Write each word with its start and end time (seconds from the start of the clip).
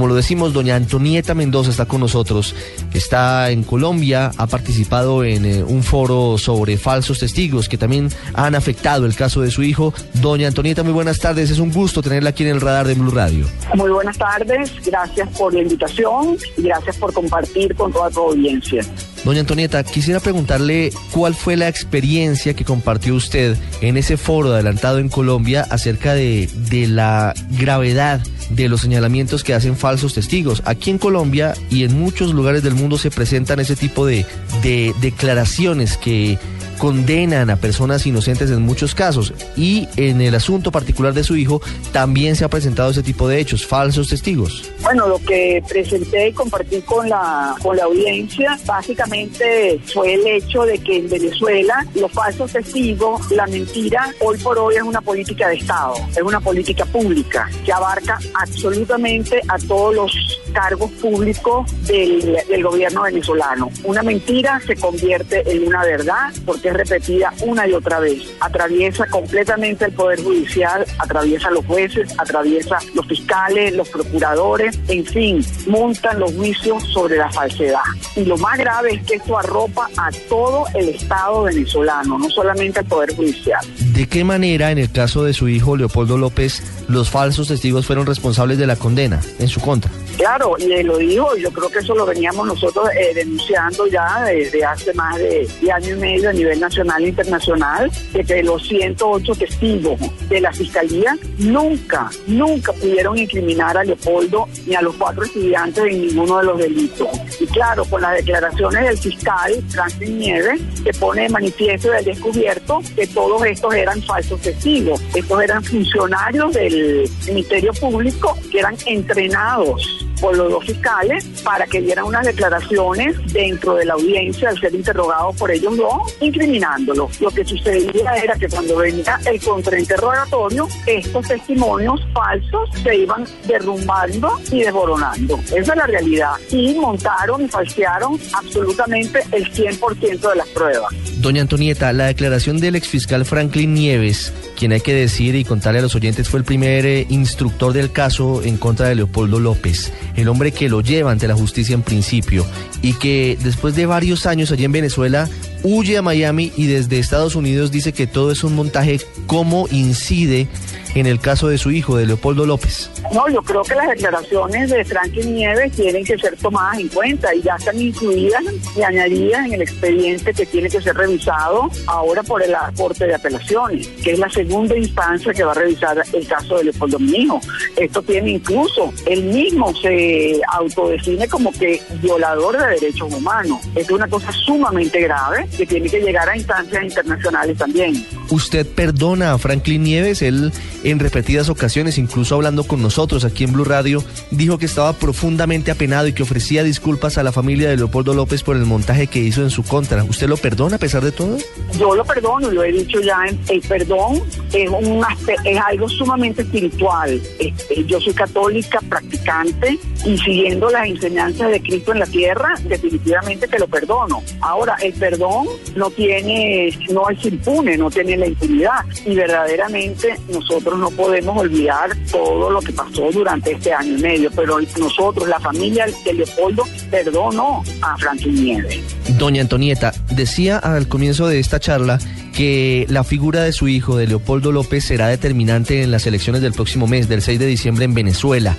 Como 0.00 0.08
lo 0.08 0.14
decimos, 0.14 0.54
doña 0.54 0.76
Antonieta 0.76 1.34
Mendoza 1.34 1.70
está 1.70 1.84
con 1.84 2.00
nosotros, 2.00 2.54
está 2.94 3.50
en 3.50 3.62
Colombia, 3.62 4.30
ha 4.38 4.46
participado 4.46 5.24
en 5.24 5.44
eh, 5.44 5.62
un 5.62 5.82
foro 5.82 6.38
sobre 6.38 6.78
falsos 6.78 7.18
testigos 7.18 7.68
que 7.68 7.76
también 7.76 8.08
han 8.32 8.54
afectado 8.54 9.04
el 9.04 9.14
caso 9.14 9.42
de 9.42 9.50
su 9.50 9.62
hijo. 9.62 9.92
Doña 10.14 10.48
Antonieta, 10.48 10.82
muy 10.82 10.94
buenas 10.94 11.18
tardes, 11.18 11.50
es 11.50 11.58
un 11.58 11.70
gusto 11.70 12.00
tenerla 12.00 12.30
aquí 12.30 12.44
en 12.44 12.48
el 12.48 12.62
radar 12.62 12.86
de 12.86 12.94
Blue 12.94 13.10
Radio. 13.10 13.44
Muy 13.74 13.90
buenas 13.90 14.16
tardes, 14.16 14.72
gracias 14.86 15.28
por 15.36 15.52
la 15.52 15.60
invitación 15.60 16.38
y 16.56 16.62
gracias 16.62 16.96
por 16.96 17.12
compartir 17.12 17.74
con 17.74 17.92
toda 17.92 18.08
tu 18.08 18.20
audiencia. 18.20 18.82
Doña 19.22 19.40
Antonieta, 19.40 19.84
quisiera 19.84 20.18
preguntarle 20.18 20.94
cuál 21.12 21.34
fue 21.34 21.58
la 21.58 21.68
experiencia 21.68 22.54
que 22.54 22.64
compartió 22.64 23.14
usted 23.14 23.54
en 23.82 23.98
ese 23.98 24.16
foro 24.16 24.54
adelantado 24.54 24.98
en 24.98 25.10
Colombia 25.10 25.66
acerca 25.68 26.14
de, 26.14 26.48
de 26.70 26.86
la 26.86 27.34
gravedad 27.50 28.22
de 28.50 28.68
los 28.68 28.80
señalamientos 28.82 29.44
que 29.44 29.54
hacen 29.54 29.76
falsos 29.76 30.14
testigos. 30.14 30.62
Aquí 30.64 30.90
en 30.90 30.98
Colombia 30.98 31.54
y 31.70 31.84
en 31.84 31.98
muchos 31.98 32.34
lugares 32.34 32.62
del 32.62 32.74
mundo 32.74 32.98
se 32.98 33.10
presentan 33.10 33.60
ese 33.60 33.76
tipo 33.76 34.06
de, 34.06 34.26
de 34.62 34.94
declaraciones 35.00 35.96
que 35.96 36.38
condenan 36.80 37.50
a 37.50 37.56
personas 37.56 38.06
inocentes 38.06 38.50
en 38.50 38.62
muchos 38.62 38.94
casos 38.94 39.34
y 39.54 39.86
en 39.96 40.22
el 40.22 40.34
asunto 40.34 40.72
particular 40.72 41.12
de 41.12 41.22
su 41.22 41.36
hijo 41.36 41.60
también 41.92 42.36
se 42.36 42.44
ha 42.44 42.48
presentado 42.48 42.90
ese 42.90 43.02
tipo 43.02 43.28
de 43.28 43.38
hechos, 43.38 43.66
falsos 43.66 44.08
testigos. 44.08 44.64
Bueno, 44.82 45.06
lo 45.06 45.18
que 45.18 45.62
presenté 45.68 46.28
y 46.28 46.32
compartí 46.32 46.80
con 46.80 47.06
la, 47.06 47.54
con 47.62 47.76
la 47.76 47.84
audiencia 47.84 48.58
básicamente 48.64 49.78
fue 49.92 50.14
el 50.14 50.26
hecho 50.26 50.62
de 50.62 50.78
que 50.78 50.96
en 50.96 51.10
Venezuela 51.10 51.86
los 51.94 52.10
falsos 52.12 52.50
testigos, 52.50 53.30
la 53.30 53.46
mentira, 53.46 54.14
hoy 54.20 54.38
por 54.38 54.58
hoy 54.58 54.76
es 54.76 54.82
una 54.82 55.02
política 55.02 55.48
de 55.48 55.56
Estado, 55.56 55.92
es 56.10 56.22
una 56.22 56.40
política 56.40 56.86
pública 56.86 57.50
que 57.62 57.72
abarca 57.74 58.18
absolutamente 58.40 59.40
a 59.48 59.58
todos 59.58 59.94
los 59.94 60.40
cargos 60.52 60.90
públicos 60.92 61.70
del, 61.86 62.62
gobierno 62.62 63.02
venezolano. 63.02 63.70
Una 63.84 64.02
mentira 64.02 64.60
se 64.66 64.76
convierte 64.76 65.42
en 65.50 65.66
una 65.66 65.82
verdad 65.84 66.32
porque 66.44 66.68
es 66.68 66.74
repetida 66.74 67.32
una 67.42 67.66
y 67.66 67.72
otra 67.72 68.00
vez. 68.00 68.22
Atraviesa 68.40 69.06
completamente 69.06 69.86
el 69.86 69.92
Poder 69.92 70.22
Judicial, 70.22 70.84
atraviesa 70.98 71.50
los 71.50 71.64
jueces, 71.66 72.12
atraviesa 72.18 72.78
los 72.94 73.06
fiscales, 73.06 73.74
los 73.74 73.88
procuradores, 73.88 74.78
en 74.88 75.04
fin, 75.04 75.44
montan 75.66 76.20
los 76.20 76.32
juicios 76.34 76.82
sobre 76.92 77.16
la 77.16 77.30
falsedad. 77.30 77.80
Y 78.16 78.24
lo 78.24 78.36
más 78.38 78.58
grave 78.58 78.94
es 78.94 79.02
que 79.04 79.14
esto 79.16 79.38
arropa 79.38 79.88
a 79.96 80.10
todo 80.28 80.64
el 80.74 80.90
Estado 80.90 81.44
venezolano, 81.44 82.18
no 82.18 82.28
solamente 82.30 82.80
al 82.80 82.86
Poder 82.86 83.14
Judicial. 83.14 83.60
¿De 83.92 84.06
qué 84.06 84.24
manera, 84.24 84.70
en 84.70 84.78
el 84.78 84.90
caso 84.90 85.24
de 85.24 85.32
su 85.32 85.48
hijo 85.48 85.76
Leopoldo 85.76 86.18
López, 86.18 86.62
los 86.88 87.10
falsos 87.10 87.48
testigos 87.48 87.86
fueron 87.86 88.06
responsables 88.06 88.29
de 88.30 88.66
la 88.66 88.76
condena 88.76 89.20
en 89.38 89.48
su 89.48 89.60
contra? 89.60 89.90
Claro, 90.16 90.54
y 90.58 90.72
él 90.72 90.86
lo 90.86 90.98
dijo, 90.98 91.34
yo 91.36 91.50
creo 91.50 91.70
que 91.70 91.78
eso 91.78 91.94
lo 91.94 92.04
veníamos 92.04 92.46
nosotros 92.46 92.90
eh, 92.94 93.14
denunciando 93.14 93.86
ya 93.86 94.24
desde 94.24 94.62
hace 94.64 94.92
más 94.92 95.16
de, 95.16 95.48
de, 95.60 95.72
año 95.72 95.96
y 95.96 95.98
medio 95.98 96.28
a 96.28 96.32
nivel 96.32 96.60
nacional 96.60 97.02
e 97.02 97.08
internacional, 97.08 97.90
de 98.12 98.24
que 98.24 98.42
los 98.42 98.62
108 98.68 99.34
testigos 99.34 99.98
de 100.28 100.40
la 100.40 100.52
Fiscalía 100.52 101.16
nunca, 101.38 102.10
nunca 102.26 102.72
pudieron 102.74 103.16
incriminar 103.16 103.78
a 103.78 103.84
Leopoldo 103.84 104.46
ni 104.66 104.74
a 104.74 104.82
los 104.82 104.94
cuatro 104.96 105.24
estudiantes 105.24 105.84
en 105.84 106.02
ninguno 106.02 106.38
de 106.38 106.44
los 106.44 106.58
delitos. 106.58 107.08
Y 107.40 107.46
claro, 107.46 107.84
con 107.86 108.02
las 108.02 108.16
declaraciones 108.16 108.84
del 108.84 108.98
fiscal 108.98 109.54
Franklin 109.70 110.18
Nieves, 110.18 110.60
se 110.84 110.92
pone 110.94 111.22
de 111.22 111.28
manifiesto 111.30 111.90
del 111.90 112.04
descubierto 112.04 112.80
que 112.94 113.06
todos 113.06 113.42
estos 113.46 113.74
eran 113.74 114.02
falsos 114.02 114.40
testigos. 114.40 115.00
Estos 115.14 115.42
eran 115.42 115.64
funcionarios 115.64 116.52
del 116.52 117.10
Ministerio 117.26 117.72
Público 117.72 118.09
que 118.50 118.58
eran 118.58 118.76
entrenados 118.86 120.06
por 120.20 120.36
los 120.36 120.50
dos 120.50 120.64
fiscales 120.64 121.24
para 121.42 121.66
que 121.66 121.80
dieran 121.80 122.04
unas 122.04 122.26
declaraciones 122.26 123.16
dentro 123.32 123.74
de 123.74 123.86
la 123.86 123.94
audiencia 123.94 124.50
al 124.50 124.60
ser 124.60 124.74
interrogados 124.74 125.36
por 125.36 125.50
ellos 125.50 125.76
dos, 125.76 126.16
incriminándolos. 126.20 127.20
Lo 127.20 127.30
que 127.30 127.44
sucedía 127.44 128.16
era 128.16 128.34
que 128.34 128.48
cuando 128.48 128.76
venía 128.76 129.18
el 129.26 129.42
contrainterrogatorio, 129.42 130.68
estos 130.86 131.26
testimonios 131.26 132.00
falsos 132.12 132.68
se 132.82 132.96
iban 132.96 133.24
derrumbando 133.46 134.38
y 134.50 134.60
desboronando. 134.62 135.38
Esa 135.46 135.58
es 135.58 135.76
la 135.76 135.86
realidad. 135.86 136.32
Y 136.50 136.74
montaron 136.74 137.42
y 137.42 137.48
falsearon 137.48 138.18
absolutamente 138.34 139.22
el 139.32 139.50
100% 139.50 140.30
de 140.30 140.36
las 140.36 140.48
pruebas. 140.48 140.94
Doña 141.20 141.42
Antonieta, 141.42 141.92
la 141.92 142.06
declaración 142.06 142.60
del 142.60 142.76
exfiscal 142.76 143.26
Franklin 143.26 143.74
Nieves, 143.74 144.32
quien 144.58 144.72
hay 144.72 144.80
que 144.80 144.94
decir 144.94 145.34
y 145.34 145.44
contarle 145.44 145.80
a 145.80 145.82
los 145.82 145.94
oyentes 145.94 146.30
fue 146.30 146.40
el 146.40 146.44
primer 146.44 146.86
eh, 146.86 147.06
instructor 147.10 147.74
del 147.74 147.92
caso 147.92 148.42
en 148.42 148.56
contra 148.56 148.88
de 148.88 148.94
Leopoldo 148.94 149.38
López, 149.38 149.92
el 150.16 150.28
hombre 150.28 150.52
que 150.52 150.70
lo 150.70 150.80
lleva 150.80 151.10
ante 151.10 151.28
la 151.28 151.34
justicia 151.34 151.74
en 151.74 151.82
principio 151.82 152.46
y 152.80 152.94
que 152.94 153.36
después 153.42 153.76
de 153.76 153.84
varios 153.84 154.24
años 154.24 154.50
allí 154.50 154.64
en 154.64 154.72
Venezuela 154.72 155.28
huye 155.62 155.98
a 155.98 156.02
Miami 156.02 156.52
y 156.56 156.66
desde 156.66 156.98
Estados 156.98 157.34
Unidos 157.34 157.70
dice 157.70 157.92
que 157.92 158.06
todo 158.06 158.30
es 158.30 158.44
un 158.44 158.54
montaje, 158.54 159.00
¿cómo 159.26 159.66
incide 159.70 160.48
en 160.94 161.06
el 161.06 161.20
caso 161.20 161.48
de 161.48 161.58
su 161.58 161.70
hijo, 161.70 161.96
de 161.96 162.06
Leopoldo 162.06 162.46
López? 162.46 162.90
No, 163.12 163.28
yo 163.28 163.42
creo 163.42 163.62
que 163.62 163.74
las 163.74 163.88
declaraciones 163.88 164.70
de 164.70 164.84
Franklin 164.84 165.34
Nieves 165.34 165.72
tienen 165.72 166.04
que 166.04 166.18
ser 166.18 166.36
tomadas 166.36 166.78
en 166.78 166.88
cuenta 166.88 167.34
y 167.34 167.42
ya 167.42 167.56
están 167.56 167.80
incluidas 167.80 168.42
y 168.76 168.82
añadidas 168.82 169.46
en 169.46 169.54
el 169.54 169.62
expediente 169.62 170.32
que 170.32 170.46
tiene 170.46 170.68
que 170.68 170.80
ser 170.80 170.96
revisado 170.96 171.70
ahora 171.86 172.22
por 172.22 172.46
la 172.48 172.72
Corte 172.76 173.06
de 173.06 173.14
Apelaciones, 173.14 173.88
que 174.02 174.12
es 174.12 174.18
la 174.18 174.28
segunda 174.30 174.76
instancia 174.76 175.32
que 175.32 175.44
va 175.44 175.52
a 175.52 175.54
revisar 175.54 176.02
el 176.12 176.26
caso 176.26 176.58
de 176.58 176.64
Leopoldo 176.64 176.98
mi 176.98 177.18
hijo. 177.18 177.40
Esto 177.76 178.02
tiene 178.02 178.30
incluso, 178.30 178.92
él 179.06 179.24
mismo 179.24 179.74
se 179.76 180.40
autodefine 180.48 181.28
como 181.28 181.52
que 181.52 181.80
violador 182.02 182.58
de 182.58 182.66
derechos 182.80 183.12
humanos. 183.12 183.60
Es 183.74 183.90
una 183.90 184.08
cosa 184.08 184.32
sumamente 184.32 185.00
grave 185.00 185.46
que 185.56 185.66
tiene 185.66 185.88
que 185.88 186.00
llegar 186.00 186.28
a 186.28 186.36
instancias 186.36 186.84
internacionales 186.84 187.58
también. 187.58 187.94
¿Usted 188.30 188.66
perdona 188.66 189.32
a 189.32 189.38
Franklin 189.38 189.82
Nieves? 189.82 190.22
Él 190.22 190.52
en 190.84 190.98
repetidas 190.98 191.48
ocasiones, 191.48 191.98
incluso 191.98 192.34
hablando 192.34 192.64
con 192.64 192.80
nosotros 192.80 193.24
aquí 193.24 193.44
en 193.44 193.52
Blue 193.52 193.64
Radio, 193.64 194.02
dijo 194.30 194.58
que 194.58 194.66
estaba 194.66 194.92
profundamente 194.92 195.70
apenado 195.70 196.06
y 196.06 196.12
que 196.12 196.22
ofrecía 196.22 196.62
disculpas 196.62 197.18
a 197.18 197.22
la 197.22 197.32
familia 197.32 197.68
de 197.68 197.76
Leopoldo 197.76 198.14
López 198.14 198.42
por 198.42 198.56
el 198.56 198.64
montaje 198.64 199.08
que 199.08 199.18
hizo 199.18 199.42
en 199.42 199.50
su 199.50 199.62
contra. 199.62 200.04
¿Usted 200.04 200.28
lo 200.28 200.36
perdona 200.36 200.76
a 200.76 200.78
pesar 200.78 201.02
de 201.02 201.12
todo? 201.12 201.38
Yo 201.78 201.94
lo 201.94 202.04
perdono, 202.04 202.50
lo 202.50 202.64
he 202.64 202.72
dicho 202.72 203.00
ya, 203.00 203.18
el 203.48 203.60
perdón 203.60 204.22
es, 204.52 204.70
un, 204.70 205.04
es 205.44 205.58
algo 205.66 205.88
sumamente 205.88 206.42
espiritual. 206.42 207.20
Este, 207.38 207.84
yo 207.84 208.00
soy 208.00 208.14
católica, 208.14 208.80
practicante 208.88 209.78
y 210.04 210.16
siguiendo 210.18 210.70
las 210.70 210.86
enseñanzas 210.86 211.50
de 211.50 211.60
Cristo 211.60 211.92
en 211.92 211.98
la 212.00 212.06
tierra, 212.06 212.54
definitivamente 212.64 213.48
que 213.48 213.58
lo 213.58 213.68
perdono. 213.68 214.22
Ahora, 214.40 214.76
el 214.82 214.92
perdón 214.94 215.46
no 215.76 215.90
tiene, 215.90 216.70
no 216.90 217.08
es 217.10 217.24
impune, 217.24 217.76
no 217.76 217.90
tiene 217.90 218.16
la 218.20 218.26
impunidad 218.26 218.84
y 219.04 219.14
verdaderamente 219.14 220.14
nosotros 220.28 220.78
no 220.78 220.90
podemos 220.90 221.38
olvidar 221.38 221.90
todo 222.10 222.50
lo 222.50 222.60
que 222.60 222.72
pasó 222.72 223.10
durante 223.12 223.52
este 223.52 223.72
año 223.72 223.98
y 223.98 224.02
medio, 224.02 224.30
pero 224.34 224.58
nosotros, 224.78 225.28
la 225.28 225.40
familia 225.40 225.86
de 226.04 226.14
Leopoldo, 226.14 226.64
perdonó 226.90 227.62
a 227.82 227.96
Franklin 227.96 228.44
Nieves. 228.44 228.78
Doña 229.18 229.42
Antonieta, 229.42 229.92
decía 230.10 230.58
al 230.58 230.88
comienzo 230.88 231.26
de 231.26 231.40
esta 231.40 231.58
charla 231.58 231.98
que 232.34 232.86
la 232.88 233.04
figura 233.04 233.42
de 233.42 233.52
su 233.52 233.68
hijo, 233.68 233.96
de 233.96 234.06
Leopoldo 234.06 234.52
López, 234.52 234.84
será 234.84 235.08
determinante 235.08 235.82
en 235.82 235.90
las 235.90 236.06
elecciones 236.06 236.42
del 236.42 236.52
próximo 236.52 236.86
mes, 236.86 237.08
del 237.08 237.22
6 237.22 237.38
de 237.38 237.46
diciembre 237.46 237.84
en 237.84 237.94
Venezuela. 237.94 238.56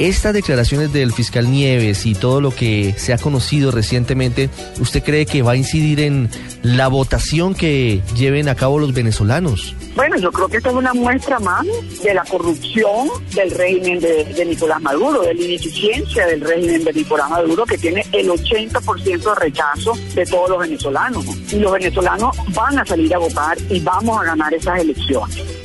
Estas 0.00 0.32
declaraciones 0.32 0.94
del 0.94 1.12
fiscal 1.12 1.50
Nieves 1.50 2.06
y 2.06 2.14
todo 2.14 2.40
lo 2.40 2.54
que 2.54 2.94
se 2.96 3.12
ha 3.12 3.18
conocido 3.18 3.70
recientemente, 3.70 4.48
¿usted 4.80 5.02
cree 5.02 5.26
que 5.26 5.42
va 5.42 5.52
a 5.52 5.56
incidir 5.56 6.00
en 6.00 6.30
la 6.62 6.88
votación 6.88 7.54
que 7.54 8.00
lleven 8.16 8.48
a 8.48 8.54
cabo 8.54 8.78
los 8.78 8.94
venezolanos? 8.94 9.76
Bueno, 9.94 10.16
yo 10.16 10.32
creo 10.32 10.48
que 10.48 10.56
esta 10.56 10.70
es 10.70 10.74
una 10.74 10.94
muestra 10.94 11.38
más 11.38 11.66
de 12.02 12.14
la 12.14 12.24
corrupción 12.24 13.10
del 13.34 13.50
régimen 13.50 14.00
de, 14.00 14.24
de, 14.24 14.44
Nicolás 14.46 14.80
Maduro, 14.80 15.20
de 15.20 15.34
la 15.34 15.42
ineficiencia 15.42 16.26
del 16.26 16.40
régimen 16.40 16.82
de 16.82 16.94
Nicolás 16.94 17.28
Maduro, 17.28 17.66
que 17.66 17.76
tiene 17.76 18.02
el 18.12 18.30
80% 18.30 19.04
de 19.04 19.34
rechazo 19.34 19.98
de 20.14 20.24
todos 20.24 20.48
los 20.48 20.60
venezolanos. 20.60 21.26
Y 21.52 21.56
los 21.56 21.72
venezolanos 21.72 22.34
van 22.54 22.78
a 22.78 22.86
salir 22.86 23.14
a 23.14 23.18
votar 23.18 23.58
y 23.68 23.78
vamos 23.80 24.18
a 24.18 24.24
ganar 24.24 24.54
esas 24.54 24.80
elecciones. 24.80 25.59